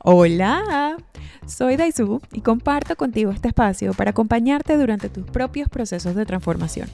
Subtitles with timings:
[0.00, 0.96] Hola,
[1.44, 6.88] soy Daisu y comparto contigo este espacio para acompañarte durante tus propios procesos de transformación.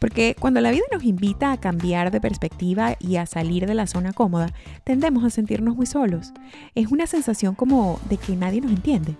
[0.00, 3.86] Porque cuando la vida nos invita a cambiar de perspectiva y a salir de la
[3.86, 4.52] zona cómoda,
[4.82, 6.32] tendemos a sentirnos muy solos.
[6.74, 9.14] Es una sensación como de que nadie nos entiende.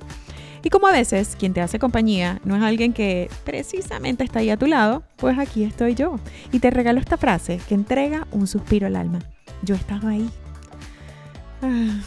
[0.64, 4.50] Y como a veces quien te hace compañía no es alguien que precisamente está ahí
[4.50, 6.18] a tu lado, pues aquí estoy yo.
[6.50, 9.20] Y te regalo esta frase que entrega un suspiro al alma.
[9.62, 10.28] Yo estaba ahí.
[11.62, 12.00] Ah.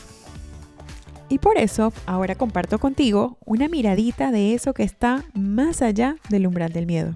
[1.33, 6.45] Y por eso ahora comparto contigo una miradita de eso que está más allá del
[6.45, 7.15] umbral del miedo.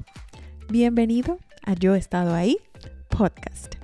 [0.70, 2.58] Bienvenido a Yo he estado ahí
[3.09, 3.75] podcast.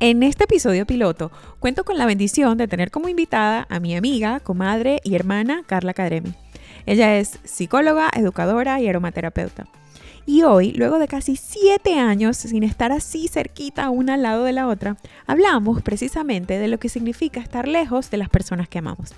[0.00, 1.30] En este episodio piloto
[1.60, 5.94] cuento con la bendición de tener como invitada a mi amiga, comadre y hermana Carla
[5.94, 6.34] Cadremi.
[6.84, 9.68] Ella es psicóloga, educadora y aromaterapeuta.
[10.26, 14.52] Y hoy, luego de casi siete años sin estar así cerquita una al lado de
[14.52, 19.14] la otra, hablamos precisamente de lo que significa estar lejos de las personas que amamos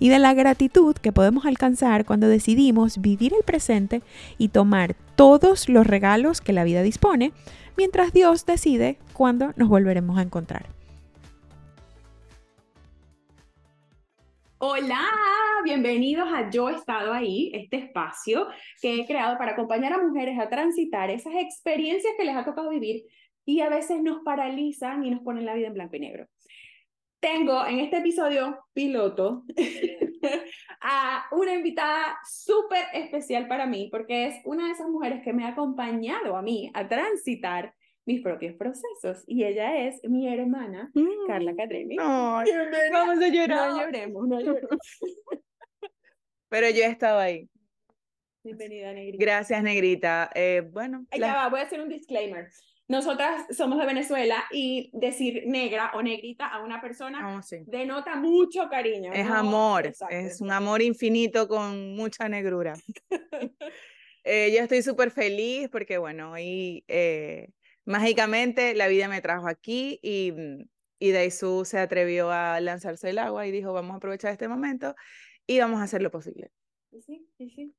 [0.00, 4.02] y de la gratitud que podemos alcanzar cuando decidimos vivir el presente
[4.36, 7.32] y tomar todos los regalos que la vida dispone,
[7.76, 10.77] mientras Dios decide cuándo nos volveremos a encontrar.
[14.60, 15.06] Hola,
[15.62, 18.48] bienvenidos a Yo he estado ahí, este espacio
[18.82, 22.70] que he creado para acompañar a mujeres a transitar esas experiencias que les ha tocado
[22.70, 23.04] vivir
[23.44, 26.26] y a veces nos paralizan y nos ponen la vida en blanco y negro.
[27.20, 29.44] Tengo en este episodio piloto
[30.80, 35.44] a una invitada súper especial para mí porque es una de esas mujeres que me
[35.44, 37.74] ha acompañado a mí a transitar
[38.08, 39.22] mis propios procesos.
[39.26, 40.90] Y ella es mi hermana,
[41.26, 41.56] Carla mm.
[41.56, 41.96] Cadremi.
[41.98, 43.70] vamos a llorar.
[43.70, 44.78] No lloremos, no lloremos.
[46.48, 47.46] Pero yo he estado ahí.
[48.42, 49.22] Bienvenida, Negrita.
[49.22, 50.30] Gracias, Negrita.
[50.34, 51.04] Eh, bueno.
[51.14, 52.48] Ya va, voy a hacer un disclaimer.
[52.88, 58.70] Nosotras somos de Venezuela y decir negra o negrita a una persona oh, denota mucho
[58.70, 59.12] cariño.
[59.12, 62.72] Es amor, es un amor infinito con mucha negrura.
[64.24, 67.50] eh, yo estoy súper feliz porque, bueno, hoy eh,
[67.88, 70.68] mágicamente la vida me trajo aquí y, mm,
[70.98, 74.94] y Daisu se atrevió a lanzarse el agua y dijo, vamos a aprovechar este momento
[75.46, 76.52] y vamos a hacer lo posible.
[76.90, 77.74] Sí, sí, sí.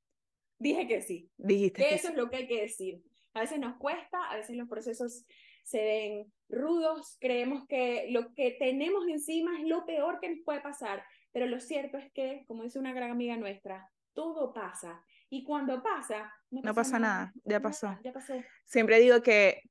[0.57, 1.29] Dije que sí.
[1.37, 3.03] Dijiste que, eso es lo que hay que decir.
[3.35, 5.25] A veces nos cuesta, a veces los procesos
[5.63, 10.61] se ven rudos, creemos que lo que tenemos encima es lo peor que nos puede
[10.61, 15.03] pasar, pero lo cierto es que, como dice una gran amiga nuestra, todo pasa.
[15.29, 17.31] Y cuando pasa, no pasa, nada.
[17.43, 17.95] Ya pasó.
[18.03, 18.33] Ya pasó.
[18.65, 19.61] Siempre digo que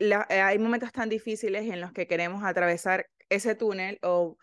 [0.00, 4.36] eh, hay momentos tan difíciles en los que queremos atravesar ese túnel o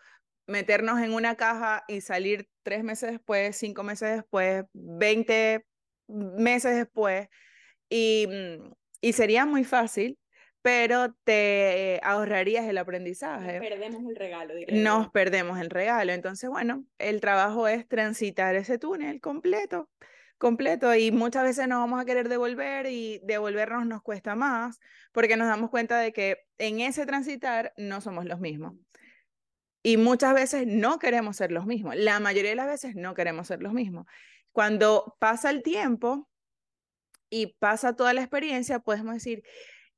[0.46, 5.66] meternos en una caja y salir tres meses después, cinco meses después, veinte
[6.06, 7.28] meses después.
[7.90, 10.18] Y, mm, y sería muy fácil,
[10.62, 13.58] pero te ahorrarías el aprendizaje.
[13.58, 14.54] Nos perdemos el regalo.
[14.70, 16.12] Nos perdemos el regalo.
[16.12, 19.88] Entonces, bueno, el trabajo es transitar ese túnel completo
[20.38, 24.80] completo y muchas veces nos vamos a querer devolver y devolvernos nos cuesta más
[25.12, 28.74] porque nos damos cuenta de que en ese transitar no somos los mismos.
[29.82, 31.96] Y muchas veces no queremos ser los mismos.
[31.96, 34.06] La mayoría de las veces no queremos ser los mismos.
[34.52, 36.28] Cuando pasa el tiempo
[37.30, 39.42] y pasa toda la experiencia, podemos decir,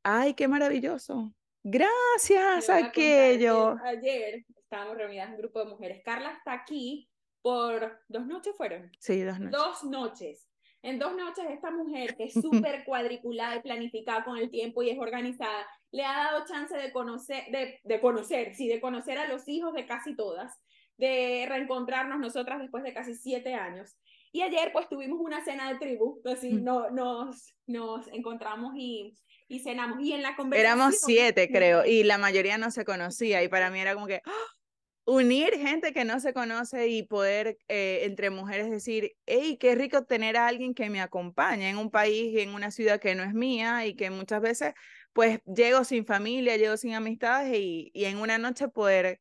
[0.03, 1.34] ay, qué maravilloso.
[1.62, 3.77] Gracias a aquello.
[3.84, 6.03] Ayer estábamos reunidas en un grupo de mujeres.
[6.05, 7.09] Carla está aquí
[7.43, 8.91] por dos noches fueron.
[8.99, 9.59] Sí, dos noches.
[9.59, 10.47] Dos noches.
[10.83, 14.91] En dos noches esta mujer, que es súper cuadriculada y planificada con el tiempo y
[14.91, 19.28] es organizada, le ha dado chance de conocer, de, de conocer, sí, de conocer a
[19.28, 20.61] los hijos de casi todas,
[20.97, 23.97] de reencontrarnos nosotras después de casi siete años.
[24.33, 26.65] Y ayer pues tuvimos una cena de tribu, así mm.
[26.65, 29.17] no, nos, nos encontramos y,
[29.49, 30.01] y cenamos.
[30.01, 30.78] Y en la conversación...
[30.78, 34.22] Éramos siete, creo, y la mayoría no se conocía y para mí era como que,
[34.25, 34.59] ¡ah!
[35.05, 40.05] Unir gente que no se conoce y poder eh, entre mujeres decir, hey, qué rico
[40.05, 43.22] tener a alguien que me acompañe en un país y en una ciudad que no
[43.22, 44.75] es mía y que muchas veces
[45.12, 49.21] pues llego sin familia, llego sin amistades y, y en una noche poder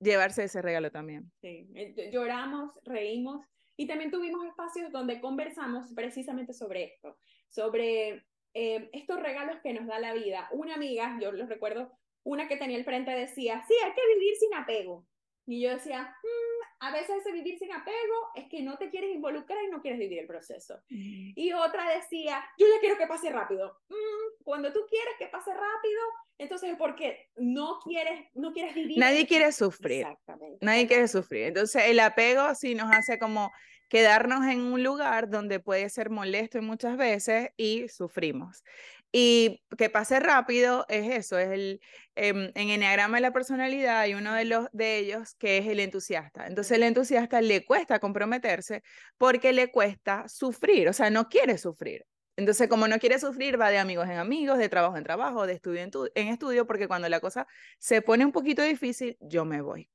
[0.00, 1.30] llevarse ese regalo también.
[1.40, 3.44] Sí, eh, lloramos, reímos
[3.76, 7.16] y también tuvimos espacios donde conversamos precisamente sobre esto,
[7.48, 8.24] sobre
[8.54, 10.48] eh, estos regalos que nos da la vida.
[10.52, 11.92] Una amiga, yo los recuerdo,
[12.24, 15.06] una que tenía el frente decía, sí, hay que vivir sin apego.
[15.46, 19.14] Y yo decía, mm, a veces ese vivir sin apego es que no te quieres
[19.14, 20.74] involucrar y no quieres vivir el proceso.
[20.90, 21.32] Mm.
[21.34, 23.78] Y otra decía, yo ya quiero que pase rápido.
[23.88, 26.00] Mm, cuando tú quieres que pase rápido,
[26.36, 28.98] entonces es porque no quieres, no quieres vivir.
[28.98, 30.02] Nadie quiere sufrir.
[30.02, 30.58] Exactamente.
[30.60, 31.44] Nadie quiere sufrir.
[31.44, 33.50] Entonces el apego sí nos hace como
[33.88, 38.62] quedarnos en un lugar donde puede ser molesto muchas veces y sufrimos.
[39.10, 41.80] Y que pase rápido es eso, es el,
[42.14, 45.80] em, en Enneagrama de la personalidad hay uno de, los, de ellos que es el
[45.80, 46.46] entusiasta.
[46.46, 48.82] Entonces el entusiasta le cuesta comprometerse
[49.16, 52.04] porque le cuesta sufrir, o sea, no quiere sufrir.
[52.36, 55.54] Entonces, como no quiere sufrir, va de amigos en amigos, de trabajo en trabajo, de
[55.54, 59.60] estudio en, en estudio, porque cuando la cosa se pone un poquito difícil, yo me
[59.60, 59.90] voy.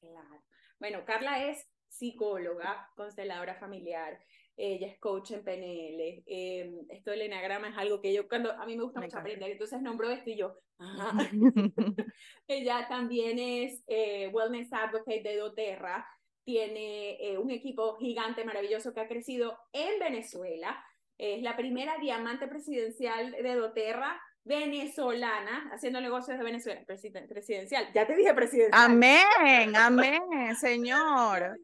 [0.00, 0.42] Claro.
[0.80, 4.18] Bueno, Carla es psicóloga, consteladora familiar,
[4.56, 6.22] ella es coach en PNL.
[6.26, 9.50] Eh, esto del enagrama es algo que yo, cuando a mí me gusta mucho aprender,
[9.50, 10.54] entonces nombro esto y yo,
[12.48, 16.06] ella también es eh, Wellness Advocate de doTERRA,
[16.44, 20.84] tiene eh, un equipo gigante, maravilloso que ha crecido en Venezuela.
[21.18, 27.92] Es la primera diamante presidencial de doTERRA venezolana haciendo negocios de Venezuela, presidencial.
[27.94, 28.90] Ya te dije presidencial.
[28.90, 29.22] Amén,
[29.76, 31.58] amén, señor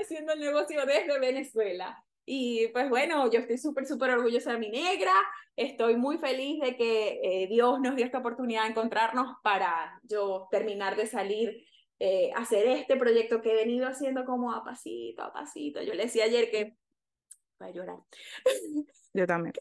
[0.00, 2.02] haciendo el negocio desde Venezuela.
[2.26, 5.12] Y pues bueno, yo estoy súper, súper orgullosa de mi negra.
[5.56, 10.46] Estoy muy feliz de que eh, Dios nos dio esta oportunidad de encontrarnos para yo
[10.50, 11.64] terminar de salir,
[11.98, 15.82] eh, hacer este proyecto que he venido haciendo como a pasito, a pasito.
[15.82, 16.76] Yo le decía ayer que
[17.66, 17.98] a llorar.
[19.12, 19.52] Yo también.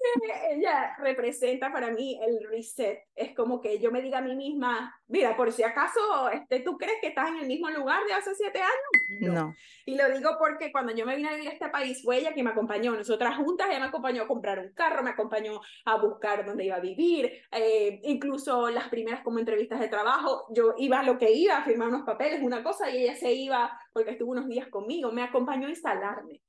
[0.52, 3.00] ella representa para mí el reset.
[3.16, 6.78] Es como que yo me diga a mí misma, mira, por si acaso este, tú
[6.78, 9.34] crees que estás en el mismo lugar de hace siete años.
[9.34, 9.56] No.
[9.86, 12.34] Y lo digo porque cuando yo me vine a vivir a este país fue ella
[12.34, 12.94] que me acompañó.
[12.94, 16.76] Nosotras juntas, ella me acompañó a comprar un carro, me acompañó a buscar dónde iba
[16.76, 17.32] a vivir.
[17.52, 21.64] Eh, incluso las primeras como entrevistas de trabajo, yo iba a lo que iba, a
[21.64, 25.24] firmar unos papeles, una cosa, y ella se iba porque estuvo unos días conmigo, me
[25.24, 26.42] acompañó a instalarme.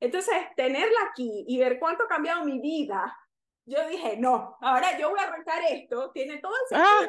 [0.00, 3.16] Entonces, tenerla aquí y ver cuánto ha cambiado mi vida,
[3.66, 6.88] yo dije, no, ahora yo voy a arrancar esto, tiene todo el sentido.
[6.88, 7.06] Ah.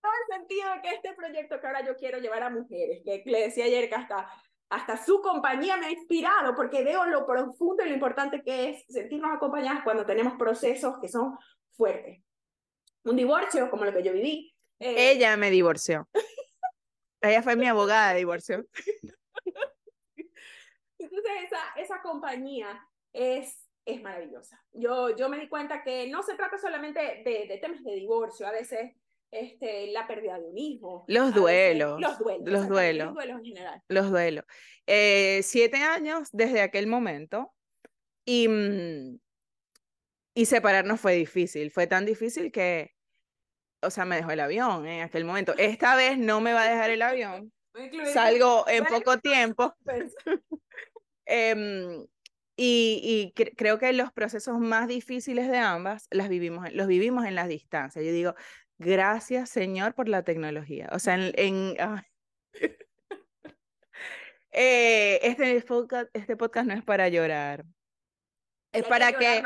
[0.00, 3.22] todo el sentido de que este proyecto que ahora yo quiero llevar a mujeres, que
[3.26, 4.28] le decía ayer que hasta,
[4.70, 8.84] hasta su compañía me ha inspirado, porque veo lo profundo y lo importante que es
[8.88, 11.36] sentirnos acompañadas cuando tenemos procesos que son
[11.72, 12.22] fuertes.
[13.04, 14.54] Un divorcio, como lo que yo viví.
[14.78, 16.08] Eh, Ella me divorció.
[17.20, 18.64] Ella fue mi abogada de divorcio.
[20.98, 22.80] Entonces esa, esa compañía
[23.12, 24.62] es, es maravillosa.
[24.72, 28.46] Yo, yo me di cuenta que no se trata solamente de, de temas de divorcio,
[28.46, 28.92] a veces
[29.32, 31.04] este, la pérdida de un hijo.
[31.08, 32.00] Los duelos.
[32.00, 32.48] los duelos.
[32.48, 33.06] Los duelos.
[33.06, 33.82] Los duelos en general.
[33.88, 34.44] Los duelos.
[34.86, 37.52] Eh, siete años desde aquel momento
[38.24, 39.18] y, mm,
[40.34, 41.70] y separarnos fue difícil.
[41.70, 42.92] Fue tan difícil que,
[43.80, 45.54] o sea, me dejó el avión en aquel momento.
[45.56, 47.52] Esta vez no me va a dejar el avión.
[48.12, 49.74] Salgo en poco tiempo.
[51.24, 52.04] Em,
[52.56, 57.36] y, y creo que los procesos más difíciles de ambas las vivimos, los vivimos en
[57.36, 58.04] las distancias.
[58.04, 58.34] Yo digo,
[58.78, 60.88] gracias Señor por la tecnología.
[60.92, 61.76] O sea, en...
[64.50, 67.64] eh, este, podcast, este podcast no es para llorar.
[68.72, 69.42] Es para que,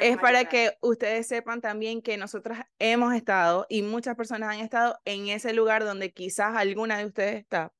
[0.00, 4.98] es para que ustedes sepan también que nosotras hemos estado y muchas personas han estado
[5.04, 7.72] en ese lugar donde quizás alguna de ustedes está.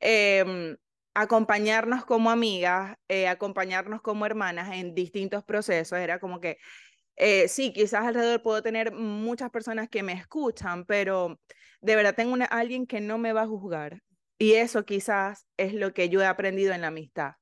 [0.00, 0.76] Eh,
[1.16, 5.98] acompañarnos como amigas, eh, acompañarnos como hermanas en distintos procesos.
[5.98, 6.58] Era como que,
[7.16, 11.40] eh, sí, quizás alrededor puedo tener muchas personas que me escuchan, pero
[11.80, 14.02] de verdad tengo una, alguien que no me va a juzgar.
[14.38, 17.32] Y eso quizás es lo que yo he aprendido en la amistad.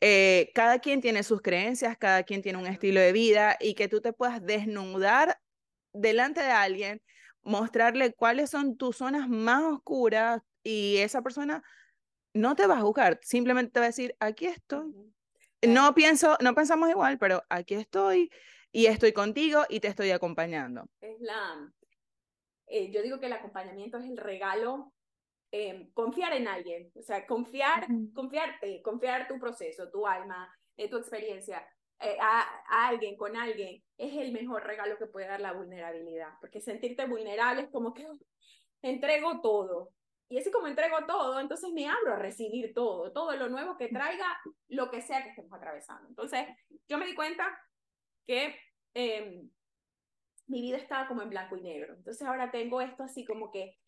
[0.00, 3.88] Eh, cada quien tiene sus creencias, cada quien tiene un estilo de vida y que
[3.88, 5.40] tú te puedas desnudar
[5.92, 7.02] delante de alguien,
[7.42, 11.62] mostrarle cuáles son tus zonas más oscuras y esa persona
[12.32, 14.94] no te va a juzgar, simplemente te va a decir, aquí estoy.
[15.62, 18.30] No pienso, no pensamos igual, pero aquí estoy
[18.70, 20.88] y estoy contigo y te estoy acompañando.
[21.00, 21.72] Es la,
[22.66, 24.92] eh, yo digo que el acompañamiento es el regalo,
[25.50, 30.96] em, confiar en alguien, o sea, confiar, confiarte, confiar tu proceso, tu alma, eh, tu
[30.96, 31.66] experiencia.
[32.00, 36.34] Eh, a, a, alguien, con alguien, es el mejor regalo que puede dar la vulnerabilidad,
[36.40, 38.18] porque sentirte vulnerable es como que oh,
[38.82, 39.90] entrego todo,
[40.30, 43.88] y así como entrego todo, entonces me abro a recibir todo, todo lo nuevo que
[43.88, 44.26] traiga
[44.68, 46.06] lo que sea que estemos atravesando.
[46.08, 46.46] Entonces,
[46.86, 47.58] yo me di cuenta
[48.26, 48.54] que
[48.92, 49.48] em,
[50.46, 51.94] mi vida estaba como en blanco y negro.
[51.94, 53.78] Entonces ahora tengo esto así como que,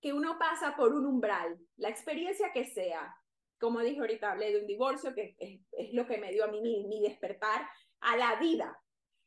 [0.00, 3.14] que uno pasa por un umbral, la experiencia que sea.
[3.58, 6.48] Como dije ahorita, hablé de un divorcio, que es, es lo que me dio a
[6.48, 7.68] mí mi, mi despertar
[8.00, 8.78] a la vida.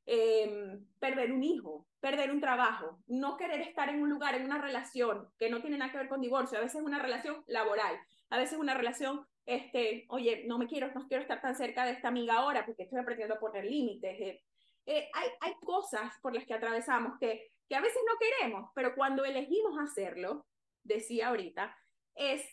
[0.06, 4.60] Em, perder un hijo, perder un trabajo, no querer estar en un lugar, en una
[4.60, 7.98] relación que no tiene nada que ver con divorcio, a veces es una relación laboral,
[8.32, 11.86] a veces es una relación, este, oye, no me quiero, no quiero estar tan cerca
[11.86, 14.20] de esta amiga ahora porque estoy aprendiendo a poner límites.
[14.20, 14.44] Eh,
[14.88, 18.96] eh, hay, hay cosas por las que atravesamos que, que a veces no queremos, pero
[18.96, 20.48] cuando elegimos hacerlo,
[20.84, 21.76] decía ahorita,
[22.16, 22.44] es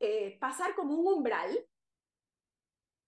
[0.00, 1.58] eh, pasar como un umbral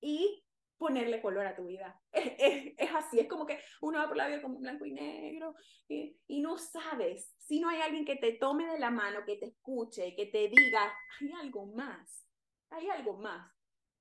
[0.00, 0.44] y
[0.78, 2.00] ponerle color a tu vida.
[2.12, 5.54] Es, así, es como que uno va por la vida como blanco y negro
[5.86, 9.36] y, y, no sabes si no hay alguien que te tome de la mano, que
[9.36, 12.26] te escuche, que te diga, hay algo más,
[12.70, 13.52] hay algo más.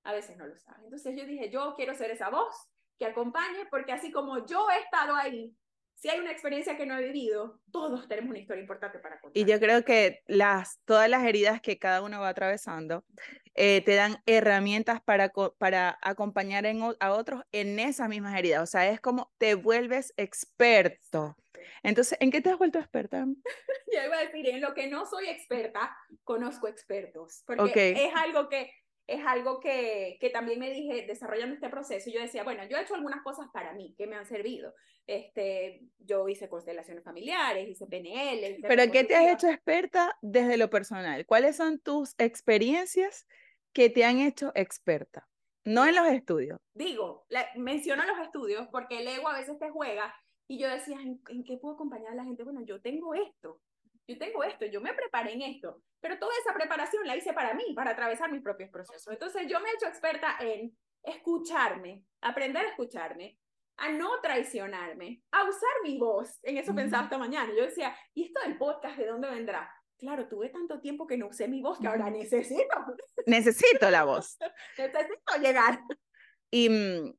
[0.04, 0.86] A veces no lo sabes.
[0.86, 2.56] Entonces yo dije, yo quiero ser esa voz
[2.98, 5.56] que acompañe, porque así como yo he estado ahí
[6.00, 9.38] si hay una experiencia que no he vivido, todos tenemos una historia importante para contar.
[9.38, 13.04] Y yo creo que las, todas las heridas que cada uno va atravesando
[13.54, 16.66] eh, te dan herramientas para, para acompañar
[17.00, 18.64] a otros en esas mismas heridas.
[18.64, 21.36] O sea, es como te vuelves experto.
[21.84, 23.26] Entonces, ¿en qué te has vuelto experta?
[23.94, 27.44] ya iba a decir, en lo que no soy experta, conozco expertos.
[27.46, 28.72] Porque es algo que
[29.10, 32.12] es algo que, que, también me dije desarrollando este proceso.
[32.12, 34.74] Yo decía, bueno, yo he hecho algunas cosas para mí que me han servido.
[35.08, 38.60] Este, yo hice constelaciones familiares, hice PNL.
[38.62, 41.26] Pero ¿qué te has hecho experta desde lo personal?
[41.26, 43.28] ¿Cuáles son tus experiencias
[43.74, 45.28] que te han hecho experta?
[45.66, 46.60] No en los estudios.
[46.76, 47.26] Digo,
[47.56, 50.14] menciono los estudios porque el ego a veces te juega
[50.48, 52.44] y yo decía, ¿en, ¿en qué puedo acompañar a la gente?
[52.44, 53.60] Bueno, yo tengo esto
[54.10, 57.54] yo tengo esto, yo me preparé en esto, pero toda esa preparación la hice para
[57.54, 59.14] mí, para atravesar mis propios procesos.
[59.14, 63.38] Entonces yo me he hecho experta en escucharme, aprender a escucharme,
[63.78, 66.40] a no traicionarme, a usar mi voz.
[66.42, 67.54] En eso pensaba esta mañana.
[67.56, 69.72] Yo decía, ¿y esto del podcast de dónde vendrá?
[69.98, 72.76] Claro, tuve tanto tiempo que no usé mi voz que ahora necesito.
[73.26, 74.38] Necesito la voz.
[74.78, 75.80] necesito llegar.
[76.50, 77.14] Y, mm,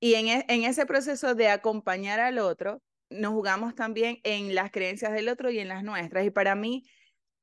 [0.00, 2.82] y en, e, en ese proceso de acompañar al otro,
[3.12, 6.24] nos jugamos también en las creencias del otro y en las nuestras.
[6.24, 6.84] Y para mí,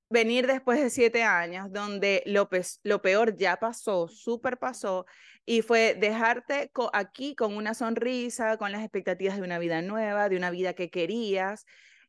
[0.09, 2.49] venir después de siete años, donde lo,
[2.83, 5.05] lo peor ya pasó, súper pasó,
[5.45, 10.37] y fue dejarte aquí con una sonrisa, con las expectativas de una vida nueva, de
[10.37, 11.65] una vida que querías,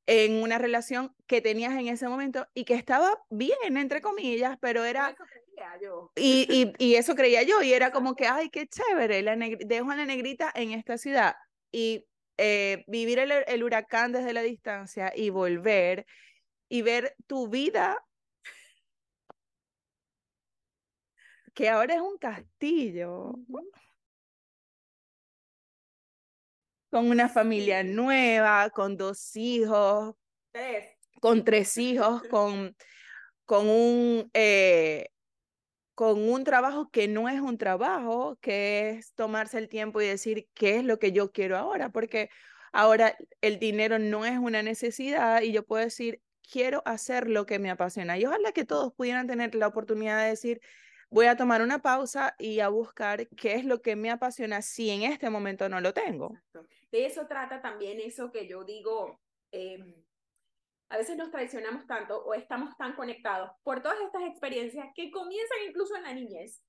[0.07, 4.85] en una relación que tenías en ese momento y que estaba bien, entre comillas, pero
[4.85, 5.11] era...
[5.11, 6.13] Eso creía yo.
[6.17, 9.91] Y, y, y, eso creía yo, y era como que, ay, qué chévere, la dejo
[9.91, 11.37] a la negrita en esta ciudad.
[11.71, 12.07] Y
[12.43, 16.07] eh, vivir el, huracán desde la distancia y volver
[16.71, 18.03] y ver tu vida
[21.53, 23.35] que ahora es un castillo.
[26.91, 30.15] Con una familia nueva, con dos hijos,
[30.51, 30.97] tres.
[31.21, 32.75] con tres hijos, con,
[33.45, 35.11] con un eh,
[36.01, 40.49] con un trabajo que no es un trabajo, que es tomarse el tiempo y decir
[40.55, 42.31] qué es lo que yo quiero ahora, porque
[42.73, 47.59] ahora el dinero no es una necesidad y yo puedo decir, quiero hacer lo que
[47.59, 48.17] me apasiona.
[48.17, 50.63] Y ojalá que todos pudieran tener la oportunidad de decir,
[51.11, 54.89] voy a tomar una pausa y a buscar qué es lo que me apasiona si
[54.89, 56.33] en este momento no lo tengo.
[56.91, 59.21] De eso trata también eso que yo digo.
[59.53, 60.03] Em,
[60.91, 65.59] a veces nos traicionamos tanto o estamos tan conectados por todas estas experiencias que comienzan
[65.69, 66.63] incluso en la niñez.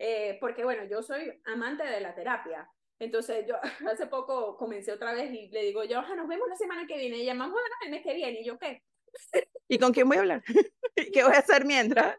[0.00, 2.68] Eh, porque bueno, yo soy amante de la terapia.
[2.98, 3.54] Entonces yo
[3.88, 7.18] hace poco comencé otra vez y le digo, yo, nos vemos la semana que viene.
[7.18, 8.40] Y llamamos a el mes que viene.
[8.40, 8.82] Y yo, ¿qué?
[9.68, 10.42] ¿Y con quién voy a hablar?
[11.12, 12.18] ¿Qué voy a hacer mientras?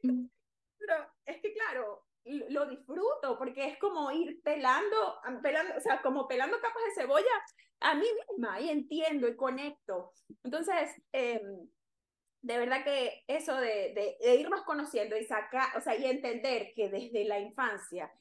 [0.00, 6.28] Pero es que claro, lo disfruto porque es como ir pelando, pelando, o sea, como
[6.28, 7.42] pelando capas de cebolla
[7.80, 10.12] a mí misma y entiendo y conecto.
[10.42, 11.68] Entonces, em,
[12.42, 16.88] de verdad que eso de, de, irnos conociendo y sacar, o sea, y entender que
[16.88, 18.12] desde la infancia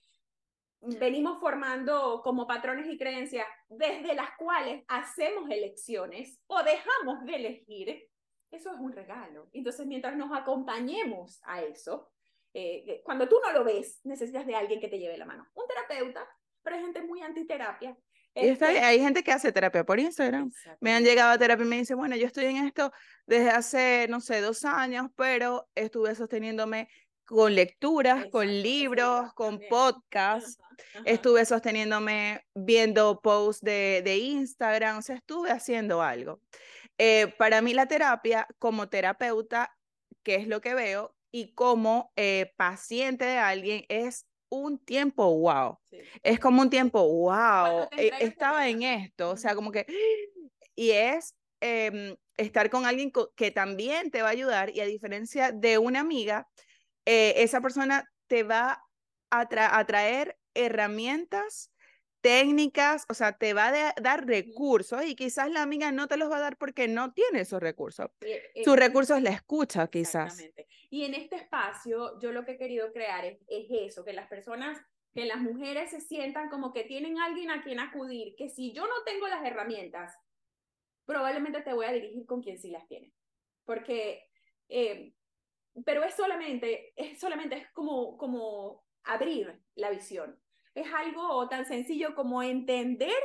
[0.99, 8.09] venimos formando como patrones y creencias desde las cuales hacemos elecciones o dejamos de elegir,
[8.51, 9.49] eso es un regalo.
[9.53, 12.11] Entonces, mientras nos acompañemos a eso,
[12.53, 15.47] eh, cuando tú no lo ves, necesitas de alguien que te lleve la mano.
[15.55, 16.27] Un terapeuta,
[16.61, 17.97] pero hay gente muy antiterapia
[18.35, 20.51] este hay gente que hace terapia por Instagram.
[20.79, 22.91] Me han llegado a terapia y me dicen, bueno, yo estoy en esto
[23.25, 26.89] desde hace, no sé, dos años, pero estuve sosteniéndome
[27.25, 30.57] con lecturas, con libros, con podcasts.
[31.05, 36.41] Estuve sosteniéndome viendo posts de, de, Instagram, o sea, estuve haciendo algo.
[36.97, 39.75] Eh, para mí la terapia como terapeuta,
[40.23, 45.79] que es lo que veo, y como eh, paciente de alguien, es un tiempo wow.
[46.23, 47.87] Es como un tiempo wow.
[47.91, 49.85] E, estaba en esto, o sea, como que...
[50.75, 55.51] Y es em, estar con alguien que también te va a ayudar y a diferencia
[55.51, 56.47] de una amiga,
[57.05, 58.83] eh, esa persona te va
[59.31, 61.71] a, a traer herramientas
[62.25, 66.31] técnicas, o sea, te va a dar recursos y quizás la amiga no te los
[66.31, 68.09] va a dar porque no tiene esos recursos.
[68.63, 70.43] Su eh, recurso es la escucha, quizás.
[70.89, 74.81] Y en este espacio, yo lo que he querido crear es, eso, que las personas,
[75.13, 78.87] que las mujeres se sientan como que tienen alguien a quien acudir, que si yo
[78.87, 80.11] no tengo las herramientas,
[81.05, 83.13] probablemente te voy a dirigir con quien sí las tiene.
[83.65, 84.27] Porque,
[84.69, 85.13] eh,
[85.85, 90.39] pero es solamente, es solamente, es como, como abrir la visión
[90.75, 93.15] es algo tan sencillo como entender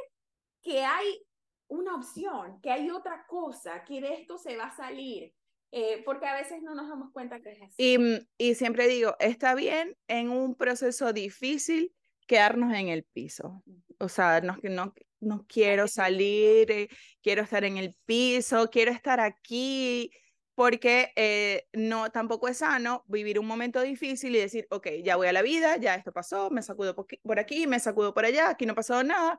[0.62, 1.22] que hay
[1.68, 5.32] una opción, que hay otra cosa, que de esto se va a salir,
[5.72, 7.74] eh, porque a veces no nos damos cuenta que es así.
[7.76, 11.92] Y, mm, y siempre digo, está bien en un proceso difícil
[12.26, 13.62] quedarnos en el piso.
[13.98, 16.88] O sea, no, no, no quiero salir, eh,
[17.22, 20.12] quiero estar en el piso, quiero estar aquí,
[20.60, 25.26] porque eh, no, tampoco es sano vivir un momento difícil y decir, ok, ya voy
[25.26, 28.66] a la vida, ya esto pasó, me sacudo por aquí, me sacudo por allá, aquí
[28.66, 29.38] no ha pasado nada,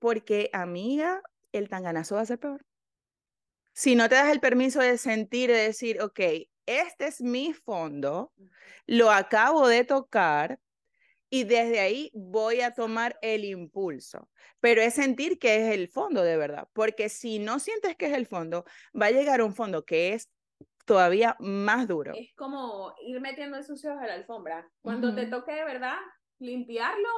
[0.00, 2.66] porque amiga, el tanganazo va a ser peor.
[3.74, 6.18] Si no te das el permiso de sentir, de decir, ok,
[6.66, 8.32] este es mi fondo,
[8.86, 10.58] lo acabo de tocar
[11.30, 14.28] y desde ahí voy a tomar el impulso.
[14.58, 18.14] Pero es sentir que es el fondo de verdad, porque si no sientes que es
[18.14, 18.64] el fondo,
[19.00, 20.28] va a llegar un fondo que es
[20.86, 22.12] todavía más duro.
[22.14, 24.70] Es como ir metiendo ojos a la alfombra.
[24.80, 25.98] Cuando te toque de verdad
[26.38, 27.08] limpiarlo,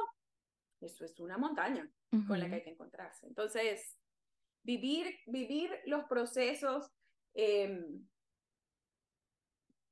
[0.81, 1.89] eso es una montaña
[2.27, 3.27] con la que hay que encontrarse.
[3.27, 3.97] Entonces,
[4.63, 6.91] vivir, vivir los procesos
[7.33, 8.07] em,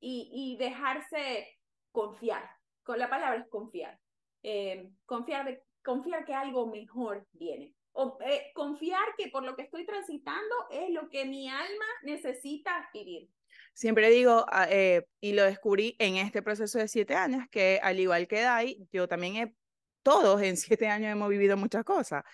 [0.00, 1.58] y, y, dejarse
[1.92, 2.44] confiar.
[2.82, 3.98] Con la palabra es confiar.
[4.42, 7.74] Em, confiar, de, confiar que algo mejor viene.
[7.92, 12.88] O, eh, confiar que por lo que estoy transitando es lo que mi alma necesita
[12.92, 13.28] vivir.
[13.74, 18.00] Siempre digo, ah, eh, y lo descubrí en este proceso de siete años, que al
[18.00, 19.54] igual que Dai, yo también he
[20.08, 22.24] todos en siete años hemos vivido muchas cosas.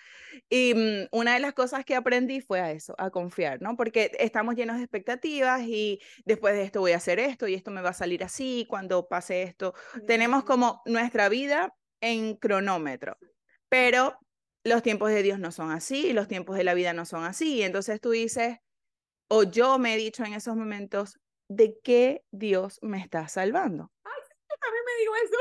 [0.49, 3.75] Y mm, una de las cosas que aprendí fue a eso, a confiar, ¿no?
[3.75, 7.71] Porque estamos llenos de expectativas y después de esto voy a hacer esto y esto
[7.71, 9.73] me va a salir así, cuando pase esto.
[10.07, 13.17] Tenemos como nuestra vida en cronómetro,
[13.67, 14.17] pero
[14.63, 17.61] los tiempos de Dios no son así, los tiempos de la vida no son así.
[17.61, 18.57] Entonces tú dices,
[19.27, 23.91] o yo me he dicho en esos momentos, ¿de qué Dios me está salvando?
[24.03, 24.11] Ay,
[24.61, 25.37] a mí me digo eso.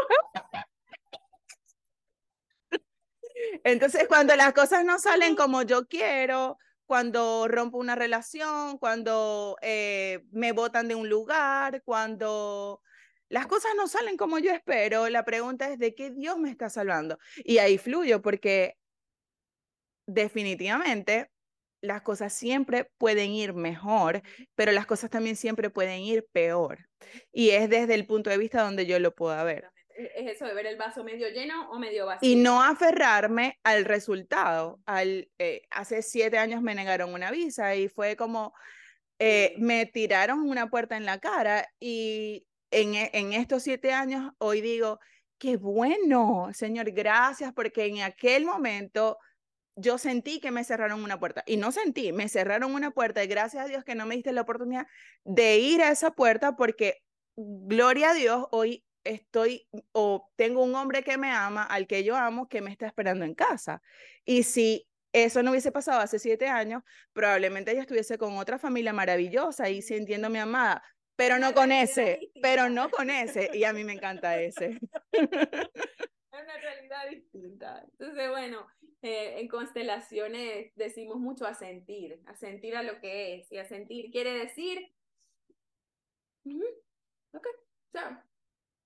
[3.65, 10.25] Entonces, cuando las cosas no salen como yo quiero, cuando rompo una relación, cuando eh,
[10.31, 12.83] me botan de un lugar, cuando
[13.29, 16.69] las cosas no salen como yo espero, la pregunta es de qué Dios me está
[16.69, 17.19] salvando.
[17.37, 18.77] Y ahí fluyo porque
[20.07, 21.31] definitivamente
[21.85, 24.23] las cosas siempre pueden ir mejor,
[24.55, 26.89] pero las cosas también siempre pueden ir peor.
[27.33, 29.71] Y es desde el punto de vista donde yo lo puedo ver.
[29.97, 32.29] E-, es eso de ver el vaso medio lleno o medio vacío.
[32.29, 34.81] Y no aferrarme al resultado.
[34.87, 38.55] Al, eh, hace siete años me negaron una visa y fue como,
[39.19, 44.33] eh, me tiraron una puerta en la cara y en, e, en estos siete años
[44.39, 44.99] hoy digo,
[45.39, 49.19] qué bueno, Señor, gracias, porque en aquel momento
[49.77, 53.27] yo sentí que me cerraron una puerta y no sentí, me cerraron una puerta y
[53.27, 54.87] gracias a Dios que no me diste la oportunidad
[55.25, 57.03] de ir a esa puerta porque,
[57.37, 62.17] gloria a Dios, hoy estoy o tengo un hombre que me ama, al que yo
[62.17, 63.83] amo, que me está esperando en casa.
[64.25, 66.83] Y si eso no hubiese pasado hace siete años,
[67.13, 70.83] probablemente yo estuviese con otra familia maravillosa y sintiéndome amada,
[71.17, 73.51] pero no con ese, pero no con ese.
[73.55, 74.81] Y a mí me encanta ese.
[75.13, 75.13] Es
[76.33, 77.85] una realidad distinta.
[77.93, 78.67] Entonces, bueno,
[79.05, 83.53] eh, en constelaciones decimos mucho a sentir, a sentir a lo que es.
[83.53, 84.81] Y a sentir quiere decir,
[87.35, 87.47] ok,
[87.93, 88.27] ya,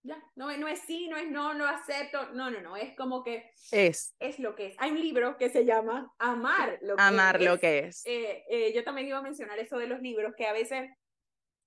[0.03, 3.23] ya, no, no es sí, no es no, no acepto, no, no, no, es como
[3.23, 4.77] que es, es lo que es.
[4.79, 7.49] Hay un libro que se llama Amar lo que Amar es.
[7.49, 8.05] lo que es.
[8.05, 10.91] Eh, eh, yo también iba a mencionar eso de los libros, que a veces,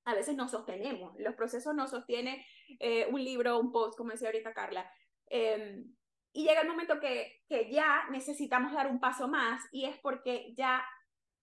[0.04, 2.46] a veces nos sostenemos, los procesos nos sostiene
[2.82, 4.92] eh, un libro, un post, como decía ahorita Carla.
[5.28, 5.96] Em,
[6.34, 10.54] y llega el momento que, que ya necesitamos dar un paso más y es porque
[10.56, 10.84] ya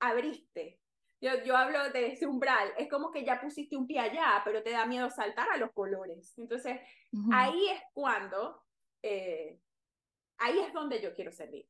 [0.01, 0.81] abriste
[1.21, 4.63] yo, yo hablo de ese umbral, es como que ya pusiste un pie allá, pero
[4.63, 6.37] te da miedo saltar a los colores.
[6.39, 6.81] Entonces,
[7.33, 8.63] ahí es cuando,
[9.03, 9.59] eh,
[10.39, 11.67] ahí es donde yo quiero servir.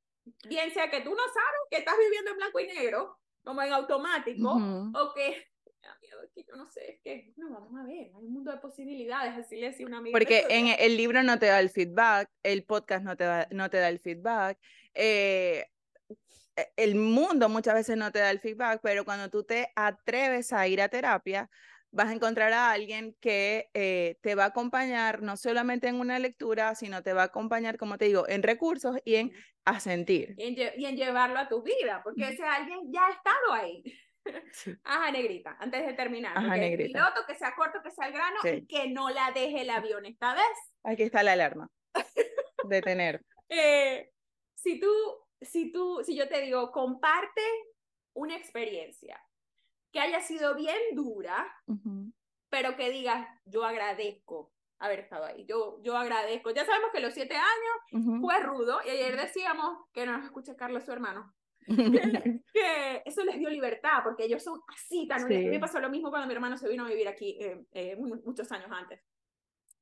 [0.47, 3.73] Bien sea que tú no sabes que estás viviendo en blanco y negro, como en
[3.73, 5.48] automático, o que
[6.35, 9.35] que yo no sé, es que, no, vamos a ver, hay un mundo de posibilidades,
[9.35, 10.15] así le decía una amiga.
[10.15, 13.71] Porque en el libro no te da el feedback, el podcast no te da, no
[13.71, 14.59] te da el feedback,
[14.95, 15.67] eh,
[16.77, 20.67] el mundo muchas veces no te da el feedback, pero cuando tú te atreves a
[20.67, 21.49] ir a terapia,
[21.91, 26.19] vas a encontrar a alguien que eh, te va a acompañar no solamente en una
[26.19, 29.33] lectura, sino te va a acompañar, como te digo, en recursos y en
[29.65, 30.35] a sentir.
[30.39, 33.83] Y en, llevarlo a tu vida, porque ese alguien ya ha estado ahí.
[34.85, 36.37] Ajá, negrita, antes de terminar.
[36.37, 36.85] Ajá, negrita.
[36.85, 39.71] El piloto que sea corto, que sea el grano y que no la deje el
[39.71, 40.43] avión esta vez.
[40.85, 41.71] Aquí está la alarma.
[42.65, 43.25] Detener.
[43.49, 44.13] eh,
[44.55, 44.93] si tú
[45.41, 47.43] si tú, si yo te digo, comparte
[48.15, 49.23] una experiencia
[49.93, 51.47] que haya sido bien dura,
[52.51, 55.45] pero que digas, yo agradezco haber estado ahí.
[55.47, 56.51] Yo, yo agradezco.
[56.51, 60.57] Ya sabemos que los siete años fue rudo y ayer decíamos que no nos escucha
[60.57, 61.35] Carlos, su hermano.
[62.53, 66.11] Que, eso les dio libertad porque ellos son así tan mí me pasó lo mismo
[66.11, 69.01] cuando mi hermano se vino a vivir aquí eh, eh, muchos años antes,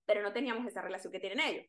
[0.05, 1.67] pero no teníamos esa relación que tienen ellos.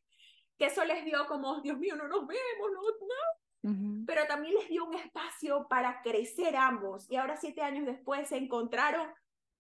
[0.58, 4.06] Que eso les dio como, Dios mío, no nos vemos, no, no.
[4.06, 7.10] Pero también les dio un espacio para crecer ambos.
[7.12, 9.08] Y ahora siete años después se encontraron,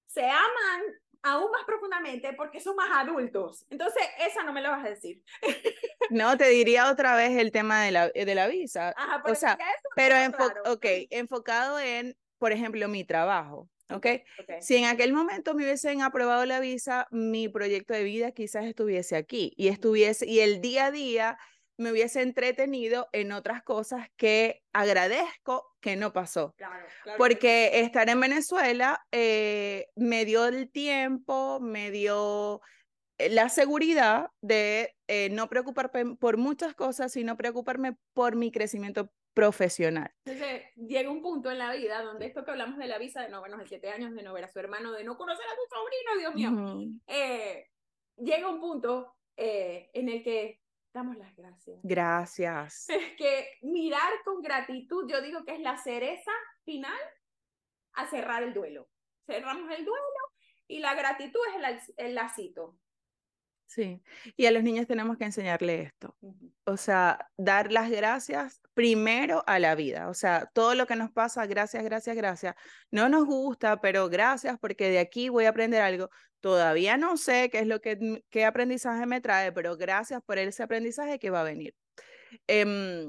[0.06, 0.82] se aman
[1.23, 3.65] aún más profundamente porque son más adultos.
[3.69, 5.21] Entonces, esa no me la vas a decir.
[6.10, 8.95] No, te diría otra vez el tema de la, de la visa.
[9.25, 9.58] o sea,
[9.95, 13.69] pero enfocado en, por ejemplo, mi trabajo.
[13.89, 14.23] ¿okay?
[14.62, 19.15] Si en aquel momento me hubiesen aprobado la visa, mi proyecto de vida quizás estuviese
[19.15, 21.38] aquí y estuviese, y el día a día
[21.77, 26.55] me hubiese entretenido en otras cosas que agradezco que no pasó.
[27.17, 32.61] Porque estar en Venezuela eh, me dio el tiempo, me dio
[33.19, 39.11] eh, la seguridad de eh, no preocuparme por muchas cosas, sino preocuparme por mi crecimiento
[39.35, 40.11] profesional.
[40.25, 43.29] Entonces, llega un punto en la vida donde esto que hablamos de la visa, de
[43.29, 45.55] no vernos de siete años, de no ver a su hermano, de no conocer a
[45.55, 46.99] su sobrino, Dios mío,
[48.17, 50.59] llega un punto en el que
[50.93, 51.80] damos las gracias.
[51.84, 52.89] Gracias.
[52.89, 56.32] Es que mirar con gratitud, yo digo que es la cereza
[56.63, 57.00] final
[57.93, 58.89] a cerrar el duelo.
[59.26, 60.19] Cerramos el duelo
[60.67, 61.56] y la gratitud es
[61.95, 62.78] el, el lacito.
[63.67, 64.01] Sí,
[64.38, 66.15] y a los niños tenemos que enseñarle esto.
[66.63, 70.08] O sea, dar las gracias primero a la vida.
[70.08, 72.56] O sea, todo lo que nos pasa, gracias, gracias, gracias.
[72.91, 76.10] No nos gusta, pero gracias porque de aquí voy a aprender algo.
[76.39, 80.63] Todavía no sé qué es lo que qué aprendizaje me trae, pero gracias por ese
[80.63, 81.75] aprendizaje que va a venir.
[82.47, 83.06] Eh,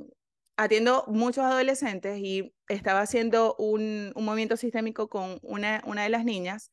[0.57, 6.25] atiendo muchos adolescentes y estaba haciendo un, un movimiento sistémico con una, una de las
[6.25, 6.73] niñas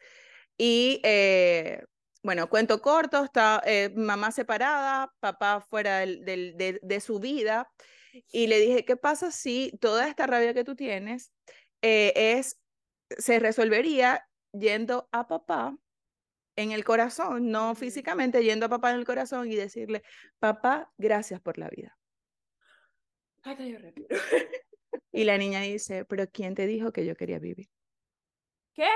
[0.57, 1.83] y eh,
[2.25, 7.71] bueno, cuento corto, está eh, mamá separada, papá fuera del, del, de, su vida.
[8.31, 11.31] Y le dije, ¿qué pasa si toda esta rabia que tú tienes
[11.83, 12.59] eh, es,
[13.09, 15.77] se resolvería yendo a papá
[16.55, 20.01] en el corazón, no físicamente, yendo a papá en el corazón y decirle,
[20.39, 21.95] papá, gracias por la vida.
[25.11, 27.69] y la niña dice, pero ¿quién te dijo que yo quería vivir?
[28.73, 28.89] ¿Qué?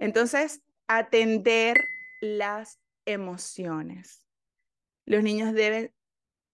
[0.00, 1.78] Entonces, atender
[2.26, 4.26] las emociones.
[5.06, 5.92] Los niños deben,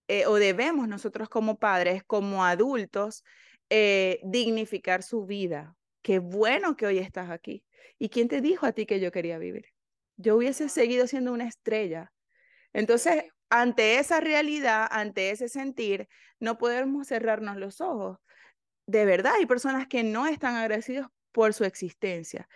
[0.08, 3.24] eh, o debemos nosotros como padres, como adultos,
[3.70, 5.76] eh, dignificar su vida.
[6.02, 7.64] Qué bueno que hoy estás aquí.
[7.98, 9.66] ¿Y quién te dijo a ti que yo quería vivir?
[10.16, 12.12] Yo hubiese seguido siendo una estrella.
[12.72, 16.08] Entonces, ante esa realidad, ante ese sentir,
[16.40, 18.18] no podemos cerrarnos los ojos.
[18.87, 22.48] De verdad, hay personas que no están agradecidos por su existencia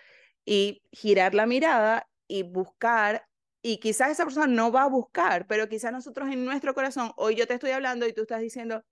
[0.45, 3.27] y girar la mirada y buscar,
[3.63, 7.35] y quizás esa persona no va a buscar, pero quizás nosotros en nuestro corazón, hoy
[7.35, 8.85] yo te estoy hablando y tú estás diciendo,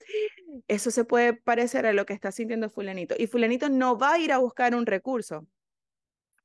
[0.69, 4.19] eso se puede parecer a lo que está sintiendo fulanito, y fulanito no va a
[4.19, 5.47] ir a buscar un recurso,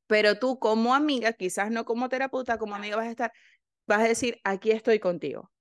[0.07, 3.31] pero tú como amiga, quizás no como terapeuta, como amiga vas a estar,
[3.87, 5.51] vas a decir, aquí estoy contigo.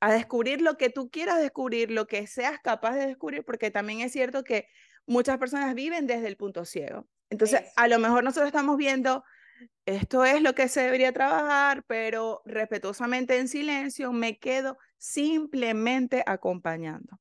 [0.00, 4.00] A descubrir lo que tú quieras descubrir, lo que seas capaz de descubrir, porque también
[4.00, 4.66] es cierto que
[5.06, 7.06] muchas personas viven desde el punto ciego.
[7.30, 9.22] Entonces, a lo mejor nosotros estamos viendo
[9.84, 17.18] esto es lo que se debería trabajar, pero respetuosamente en silencio me quedo simplemente acompañando.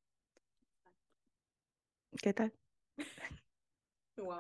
[2.22, 2.54] ¿Qué tal?
[4.18, 4.38] Wow.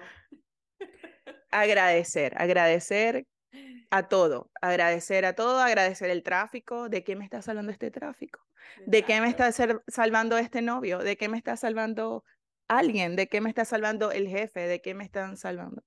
[1.49, 3.25] Agradecer, agradecer
[3.89, 8.45] a todo, agradecer a todo, agradecer el tráfico, de qué me está salvando este tráfico,
[8.85, 9.51] de qué me está
[9.87, 12.23] salvando este novio, de qué me está salvando
[12.67, 15.83] alguien, de qué me está salvando el jefe, de qué me están salvando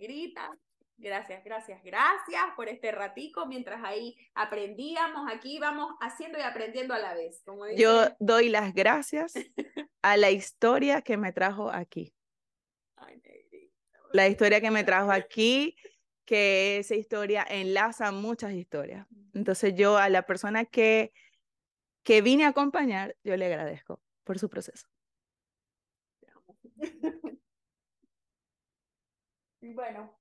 [0.00, 0.50] grita.
[1.00, 5.30] Gracias, gracias, gracias por este ratico mientras ahí aprendíamos.
[5.32, 7.40] Aquí vamos haciendo y aprendiendo a la vez.
[7.44, 9.32] Como Yo doy las gracias
[10.02, 12.12] a la historia que me trajo aquí.
[14.12, 15.76] la historia que me trajo aquí,
[16.24, 19.06] que esa historia enlaza muchas historias.
[19.34, 21.12] Entonces yo a la persona que,
[22.02, 24.88] que vine a acompañar, yo le agradezco por su proceso.
[29.60, 30.16] Bueno,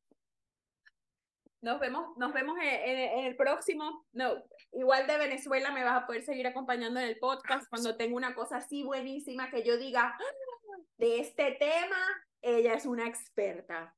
[1.62, 4.06] nos vemos, nos vemos en, el próximo.
[4.14, 8.16] No, igual de Venezuela me vas a poder seguir acompañando en el podcast cuando tengo
[8.16, 11.98] una cosa así buenísima que yo diga ah, de este tema,
[12.42, 13.96] ella es una experta.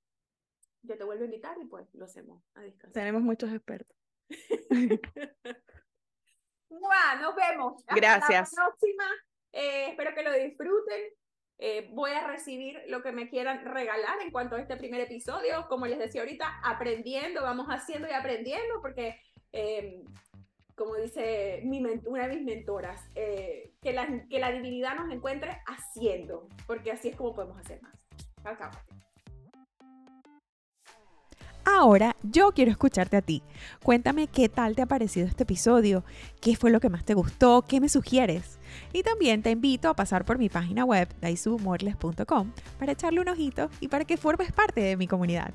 [0.81, 2.61] Yo te vuelvo a invitar y pues lo hacemos a
[2.93, 3.97] Tenemos muchos expertos.
[7.21, 7.83] nos vemos.
[7.87, 8.53] Gracias.
[8.53, 9.05] La próxima.
[9.51, 11.13] Eh, espero que lo disfruten.
[11.61, 15.67] Eh, voy a recibir lo que me quieran regalar en cuanto a este primer episodio.
[15.67, 19.19] Como les decía ahorita, aprendiendo, vamos haciendo y aprendiendo, porque,
[19.51, 20.01] eh,
[20.75, 21.61] como dice
[22.05, 27.09] una de mis mentoras, eh, que, la, que la divinidad nos encuentre haciendo, porque así
[27.09, 27.93] es como podemos hacer más.
[28.45, 28.77] Al cabo.
[31.77, 33.43] Ahora yo quiero escucharte a ti.
[33.83, 36.03] Cuéntame qué tal te ha parecido este episodio,
[36.41, 38.59] qué fue lo que más te gustó, qué me sugieres.
[38.91, 43.69] Y también te invito a pasar por mi página web daisumorles.com para echarle un ojito
[43.79, 45.53] y para que formes parte de mi comunidad.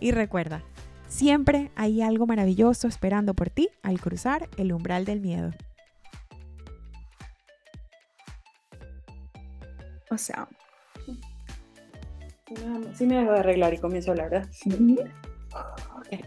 [0.00, 0.64] Y recuerda,
[1.06, 5.50] siempre hay algo maravilloso esperando por ti al cruzar el umbral del miedo.
[10.10, 10.48] O sea,
[12.94, 14.50] sí me dejo de arreglar y comienzo a hablar, ¿verdad?
[15.54, 16.22] Okay.